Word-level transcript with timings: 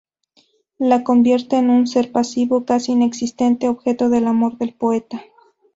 La 0.79 1.03
convierte 1.03 1.57
en 1.59 1.69
un 1.69 1.85
ser 1.85 2.11
pasivo, 2.11 2.65
casi 2.65 2.91
inexistente, 2.93 3.69
objeto 3.69 4.09
del 4.09 4.25
amor 4.25 4.57
del 4.57 4.73
poeta. 4.73 5.21